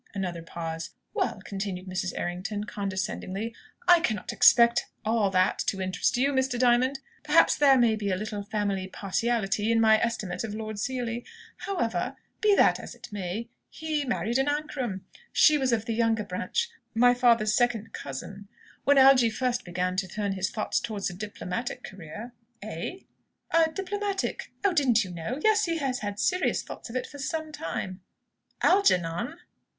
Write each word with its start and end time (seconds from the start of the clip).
Another 0.15 0.41
pause. 0.41 0.89
"Well," 1.13 1.41
continued 1.45 1.85
Mrs. 1.87 2.13
Errington, 2.15 2.63
condescendingly, 2.63 3.53
"I 3.87 3.99
cannot 3.99 4.33
expect 4.33 4.87
all 5.05 5.29
that 5.29 5.59
to 5.67 5.79
interest 5.79 6.17
you, 6.17 6.31
Mr. 6.33 6.57
Diamond. 6.57 6.97
Perhaps 7.23 7.55
there 7.57 7.77
may 7.77 7.95
be 7.95 8.09
a 8.09 8.15
little 8.15 8.41
family 8.41 8.87
partiality, 8.87 9.71
in 9.71 9.79
my 9.79 10.01
estimate 10.01 10.43
of 10.43 10.55
Lord 10.55 10.79
Seely. 10.79 11.23
However, 11.67 12.15
be 12.41 12.55
that 12.55 12.79
as 12.79 12.95
it 12.95 13.09
may, 13.11 13.49
he 13.69 14.03
married 14.03 14.39
an 14.39 14.47
Ancram. 14.47 15.01
She 15.31 15.59
was 15.59 15.71
of 15.71 15.85
the 15.85 15.93
younger 15.93 16.23
branch, 16.23 16.71
my 16.95 17.13
father's 17.13 17.55
second 17.55 17.93
cousin. 17.93 18.47
When 18.85 18.97
Algy 18.97 19.29
first 19.29 19.63
began 19.63 19.97
to 19.97 20.07
turn 20.07 20.31
his 20.31 20.49
thoughts 20.49 20.79
towards 20.79 21.11
a 21.11 21.13
diplomatic 21.13 21.83
career" 21.83 22.33
"Eh?" 22.63 23.01
"A 23.51 23.69
diplomatic 23.71 24.51
Oh, 24.65 24.73
didn't 24.73 25.03
you 25.03 25.11
know? 25.11 25.39
Yes; 25.43 25.65
he 25.65 25.77
has 25.77 25.99
had 25.99 26.19
serious 26.19 26.63
thoughts 26.63 26.89
of 26.89 26.95
it 26.95 27.05
for 27.05 27.19
some 27.19 27.51
time." 27.51 28.01
"Algernon?" 28.63 29.35